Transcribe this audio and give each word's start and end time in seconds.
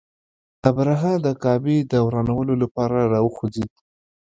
ابرهه 0.69 1.13
د 1.25 1.27
کعبې 1.43 1.77
د 1.91 1.93
ورانولو 2.05 2.53
لپاره 2.63 2.99
را 3.11 3.19
وخوځېد. 3.25 3.71